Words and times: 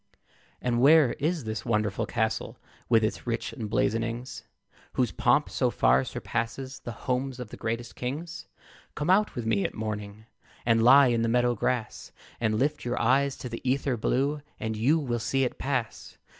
And 0.63 0.81
where 0.81 1.13
is 1.19 1.43
this 1.43 1.63
wonderful 1.63 2.07
castle, 2.07 2.57
With 2.89 3.03
its 3.03 3.27
rich 3.27 3.53
emblazonings, 3.53 4.43
Whose 4.93 5.11
pomp 5.11 5.47
so 5.47 5.69
far 5.69 6.03
surpasses 6.03 6.79
The 6.79 6.91
homes 7.05 7.39
of 7.39 7.49
the 7.49 7.55
greatest 7.55 7.95
kings? 7.95 8.47
Come 8.95 9.11
out 9.11 9.35
with 9.35 9.45
me 9.45 9.63
at 9.63 9.75
morning 9.75 10.25
And 10.65 10.81
lie 10.81 11.09
in 11.09 11.21
the 11.21 11.29
meadow 11.29 11.53
grass, 11.53 12.11
And 12.39 12.57
lift 12.57 12.83
your 12.83 12.99
eyes 12.99 13.37
to 13.37 13.47
the 13.47 13.61
ether 13.63 13.95
blue, 13.95 14.41
And 14.59 14.75
you 14.75 14.97
will 14.97 15.19
see 15.19 15.43
it 15.43 15.59
pass. 15.59 16.17